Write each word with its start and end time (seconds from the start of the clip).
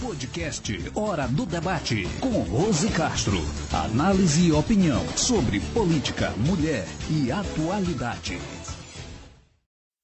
Podcast 0.00 0.90
Hora 0.94 1.26
do 1.26 1.46
Debate 1.46 2.06
com 2.20 2.28
Rose 2.42 2.88
Castro. 2.88 3.38
Análise 3.72 4.48
e 4.48 4.52
opinião 4.52 5.02
sobre 5.16 5.58
política, 5.72 6.32
mulher 6.36 6.86
e 7.10 7.32
atualidade. 7.32 8.38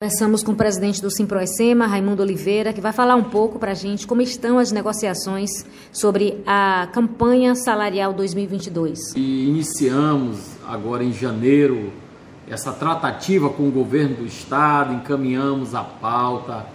Conversamos 0.00 0.42
com 0.42 0.52
o 0.52 0.56
presidente 0.56 1.02
do 1.02 1.10
Simproecema, 1.10 1.86
Raimundo 1.86 2.22
Oliveira, 2.22 2.72
que 2.72 2.80
vai 2.80 2.92
falar 2.92 3.16
um 3.16 3.24
pouco 3.24 3.58
para 3.58 3.72
a 3.72 3.74
gente 3.74 4.06
como 4.06 4.22
estão 4.22 4.58
as 4.58 4.70
negociações 4.70 5.50
sobre 5.92 6.42
a 6.46 6.88
campanha 6.92 7.54
salarial 7.54 8.12
2022. 8.12 9.14
E 9.16 9.48
iniciamos 9.48 10.38
agora 10.66 11.02
em 11.02 11.12
janeiro 11.12 11.92
essa 12.48 12.72
tratativa 12.72 13.50
com 13.50 13.68
o 13.68 13.72
governo 13.72 14.16
do 14.16 14.26
estado, 14.26 14.94
encaminhamos 14.94 15.74
a 15.74 15.82
pauta 15.82 16.66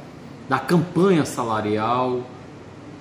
da 0.47 0.59
campanha 0.59 1.25
salarial, 1.25 2.21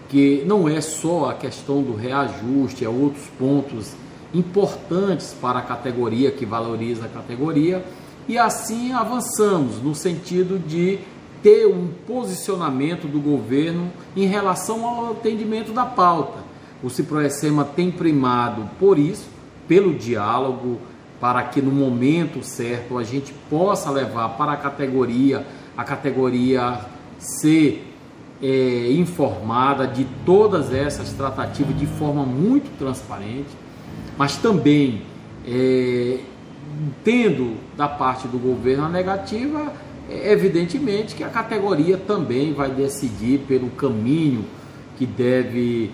que 0.08 0.44
não 0.46 0.68
é 0.68 0.80
só 0.80 1.30
a 1.30 1.34
questão 1.34 1.82
do 1.82 1.94
reajuste, 1.94 2.84
é 2.84 2.88
outros 2.88 3.26
pontos 3.38 3.92
importantes 4.32 5.34
para 5.40 5.60
a 5.60 5.62
categoria 5.62 6.30
que 6.30 6.44
valoriza 6.44 7.06
a 7.06 7.08
categoria 7.08 7.84
e 8.26 8.38
assim 8.38 8.92
avançamos 8.92 9.80
no 9.82 9.94
sentido 9.94 10.58
de 10.58 10.98
ter 11.42 11.66
um 11.66 11.88
posicionamento 12.06 13.06
do 13.06 13.20
governo 13.20 13.92
em 14.16 14.26
relação 14.26 14.86
ao 14.86 15.12
atendimento 15.12 15.72
da 15.72 15.84
pauta. 15.84 16.38
O 16.82 16.88
Ciproecema 16.88 17.64
tem 17.64 17.90
primado 17.90 18.68
por 18.78 18.98
isso, 18.98 19.28
pelo 19.68 19.94
diálogo, 19.94 20.78
para 21.20 21.42
que 21.42 21.60
no 21.60 21.70
momento 21.70 22.42
certo 22.42 22.98
a 22.98 23.04
gente 23.04 23.32
possa 23.48 23.90
levar 23.90 24.30
para 24.30 24.52
a 24.52 24.56
categoria, 24.56 25.46
a 25.76 25.84
categoria 25.84 26.80
ser 27.18 27.93
é, 28.44 28.92
informada 28.92 29.86
de 29.86 30.04
todas 30.26 30.70
essas 30.70 31.14
tratativas 31.14 31.78
de 31.78 31.86
forma 31.86 32.26
muito 32.26 32.70
transparente, 32.78 33.48
mas 34.18 34.36
também 34.36 35.00
é, 35.48 36.18
tendo 37.02 37.56
da 37.74 37.88
parte 37.88 38.28
do 38.28 38.38
governo 38.38 38.84
a 38.84 38.88
negativa, 38.90 39.72
é 40.10 40.30
evidentemente 40.30 41.14
que 41.14 41.24
a 41.24 41.30
categoria 41.30 41.96
também 41.96 42.52
vai 42.52 42.68
decidir 42.68 43.38
pelo 43.48 43.70
caminho 43.70 44.44
que 44.98 45.06
deve 45.06 45.90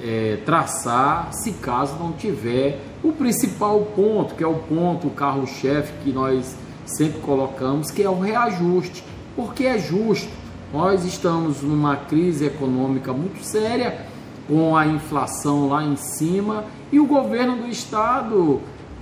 é, 0.00 0.38
traçar, 0.46 1.32
se 1.32 1.54
caso 1.54 1.96
não 1.98 2.12
tiver 2.12 2.78
o 3.02 3.10
principal 3.10 3.80
ponto, 3.96 4.36
que 4.36 4.44
é 4.44 4.46
o 4.46 4.54
ponto, 4.54 5.08
o 5.08 5.10
carro-chefe 5.10 5.92
que 6.04 6.12
nós 6.12 6.56
sempre 6.86 7.18
colocamos, 7.18 7.90
que 7.90 8.00
é 8.00 8.08
o 8.08 8.20
reajuste, 8.20 9.02
porque 9.34 9.64
é 9.64 9.76
justo. 9.76 10.40
Nós 10.72 11.04
estamos 11.04 11.62
numa 11.62 11.96
crise 11.96 12.46
econômica 12.46 13.12
muito 13.12 13.44
séria, 13.44 14.06
com 14.46 14.76
a 14.76 14.86
inflação 14.86 15.68
lá 15.68 15.82
em 15.84 15.96
cima, 15.96 16.64
e 16.92 17.00
o 17.00 17.06
governo 17.06 17.56
do 17.56 17.68
estado 17.68 18.60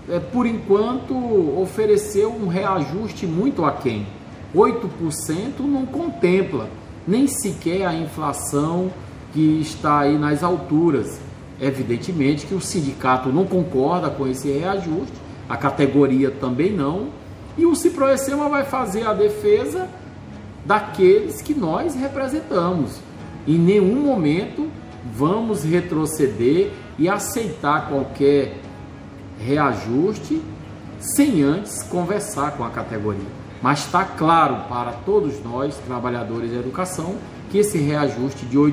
é, 0.09 0.19
por 0.19 0.47
enquanto, 0.47 1.15
ofereceu 1.61 2.33
um 2.33 2.49
reajuste 2.49 3.27
muito 3.27 3.65
aquém. 3.65 4.07
8% 4.55 5.61
não 5.61 5.85
contempla 5.85 6.69
nem 7.07 7.27
sequer 7.27 7.87
a 7.87 7.95
inflação 7.95 8.91
que 9.33 9.61
está 9.61 10.01
aí 10.01 10.17
nas 10.17 10.43
alturas. 10.43 11.21
Evidentemente 11.61 12.47
que 12.47 12.55
o 12.55 12.61
sindicato 12.61 13.29
não 13.29 13.45
concorda 13.45 14.09
com 14.09 14.27
esse 14.27 14.51
reajuste, 14.51 15.13
a 15.49 15.57
categoria 15.57 16.31
também 16.31 16.73
não, 16.73 17.09
e 17.57 17.67
o 17.67 17.75
Ciproecema 17.75 18.49
vai 18.49 18.65
fazer 18.65 19.07
a 19.07 19.13
defesa 19.13 19.89
daqueles 20.65 21.41
que 21.43 21.55
nós 21.55 21.95
representamos. 21.95 23.01
Em 23.47 23.59
nenhum 23.59 24.01
momento 24.01 24.69
vamos 25.15 25.65
retroceder 25.65 26.71
e 26.99 27.09
aceitar 27.09 27.89
qualquer 27.89 28.61
reajuste 29.39 30.43
sem 30.99 31.43
antes 31.43 31.83
conversar 31.85 32.57
com 32.57 32.65
a 32.65 32.71
categoria. 32.71 33.39
Mas 33.63 33.81
está 33.81 34.05
claro 34.05 34.69
para 34.69 34.93
todos 34.93 35.43
nós, 35.43 35.77
trabalhadores 35.87 36.51
da 36.51 36.59
educação, 36.59 37.17
que 37.51 37.59
esse 37.59 37.79
reajuste 37.79 38.45
de 38.47 38.59
8%, 38.59 38.73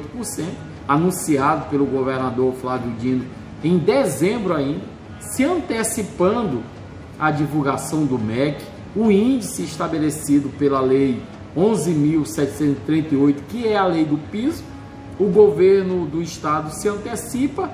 anunciado 0.87 1.69
pelo 1.69 1.85
governador 1.85 2.53
Flávio 2.53 2.91
Dino 2.99 3.25
em 3.63 3.79
dezembro 3.79 4.53
ainda, 4.53 4.83
se 5.19 5.43
antecipando 5.43 6.61
a 7.19 7.31
divulgação 7.31 8.05
do 8.05 8.19
MEC, 8.19 8.63
o 8.95 9.09
índice 9.09 9.63
estabelecido 9.63 10.49
pela 10.49 10.79
lei 10.79 11.19
11.738, 11.55 13.35
que 13.49 13.67
é 13.67 13.77
a 13.77 13.85
lei 13.85 14.05
do 14.05 14.17
piso, 14.17 14.63
o 15.17 15.25
governo 15.25 16.05
do 16.05 16.21
estado 16.21 16.73
se 16.73 16.89
antecipa 16.89 17.71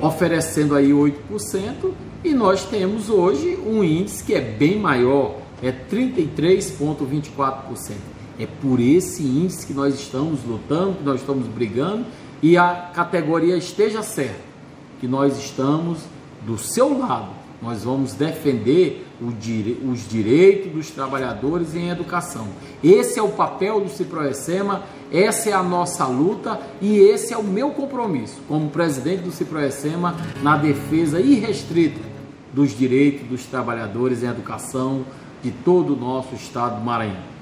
oferecendo 0.00 0.74
aí 0.74 0.90
8%, 0.90 1.92
e 2.24 2.32
nós 2.32 2.64
temos 2.64 3.10
hoje 3.10 3.58
um 3.66 3.84
índice 3.84 4.24
que 4.24 4.34
é 4.34 4.40
bem 4.40 4.78
maior, 4.78 5.36
é 5.62 5.70
33,24%. 5.72 7.92
É 8.38 8.46
por 8.46 8.80
esse 8.80 9.22
índice 9.22 9.66
que 9.66 9.74
nós 9.74 9.94
estamos 9.94 10.42
lutando, 10.44 10.94
que 10.94 11.04
nós 11.04 11.20
estamos 11.20 11.46
brigando, 11.48 12.06
e 12.40 12.56
a 12.56 12.90
categoria 12.94 13.56
esteja 13.56 14.00
certa, 14.02 14.40
que 15.00 15.08
nós 15.08 15.36
estamos 15.36 15.98
do 16.46 16.56
seu 16.56 16.96
lado, 16.96 17.30
nós 17.60 17.84
vamos 17.84 18.12
defender 18.12 19.04
os 19.20 20.08
direitos 20.08 20.72
dos 20.72 20.90
trabalhadores 20.90 21.74
em 21.74 21.88
educação. 21.88 22.48
Esse 22.82 23.18
é 23.18 23.22
o 23.22 23.30
papel 23.30 23.80
do 23.80 23.88
Ciproecema, 23.88 24.84
essa 25.12 25.50
é 25.50 25.52
a 25.52 25.62
nossa 25.62 26.06
luta 26.06 26.60
e 26.80 26.98
esse 26.98 27.32
é 27.32 27.36
o 27.36 27.42
meu 27.42 27.70
compromisso 27.70 28.40
como 28.46 28.70
presidente 28.70 29.22
do 29.22 29.32
Ciproecema 29.32 30.14
na 30.42 30.56
defesa 30.56 31.20
irrestrita 31.20 32.00
dos 32.52 32.76
direitos 32.76 33.26
dos 33.26 33.44
trabalhadores 33.46 34.22
em 34.22 34.26
educação 34.26 35.04
de 35.42 35.50
todo 35.50 35.94
o 35.94 35.96
nosso 35.96 36.34
estado 36.34 36.78
do 36.78 36.84
Maranhão. 36.84 37.38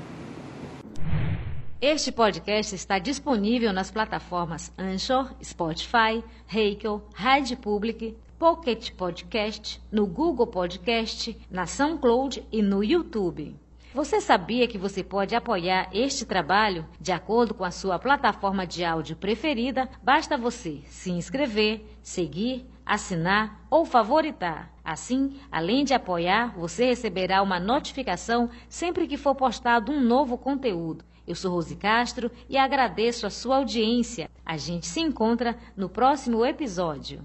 Este 1.81 2.11
podcast 2.11 2.75
está 2.75 2.99
disponível 2.99 3.73
nas 3.73 3.91
plataformas 3.91 4.73
Anchor, 4.79 5.31
Spotify, 5.45 6.25
Heikel, 6.53 7.03
Rádio 7.15 7.59
Public, 7.59 8.17
Pocket 8.39 8.93
Podcast, 8.93 9.83
no 9.91 10.07
Google 10.07 10.47
Podcast, 10.47 11.35
na 11.51 11.67
SoundCloud 11.67 12.47
e 12.53 12.61
no 12.61 12.85
YouTube. 12.85 13.57
Você 13.95 14.21
sabia 14.21 14.69
que 14.69 14.77
você 14.77 15.03
pode 15.03 15.35
apoiar 15.35 15.89
este 15.91 16.27
trabalho 16.27 16.87
de 17.01 17.13
acordo 17.13 17.55
com 17.55 17.65
a 17.65 17.71
sua 17.71 17.99
plataforma 17.99 18.67
de 18.67 18.85
áudio 18.85 19.17
preferida? 19.17 19.89
Basta 20.03 20.37
você 20.37 20.83
se 20.85 21.11
inscrever, 21.11 21.87
seguir, 22.03 22.67
assinar 22.85 23.67
ou 23.71 23.87
favoritar. 23.87 24.71
Assim, 24.85 25.41
além 25.51 25.83
de 25.83 25.95
apoiar, 25.95 26.55
você 26.59 26.85
receberá 26.85 27.41
uma 27.41 27.59
notificação 27.59 28.51
sempre 28.69 29.07
que 29.07 29.17
for 29.17 29.35
postado 29.35 29.91
um 29.91 30.01
novo 30.01 30.37
conteúdo. 30.37 31.03
Eu 31.27 31.35
sou 31.35 31.53
Rose 31.53 31.75
Castro 31.75 32.31
e 32.51 32.59
agradeço 32.59 33.27
a 33.27 33.31
sua 33.31 33.57
audiência. 33.57 34.31
A 34.45 34.59
gente 34.59 34.87
se 34.87 35.01
encontra 35.01 35.57
no 35.75 35.89
próximo 35.89 36.45
episódio. 36.45 37.25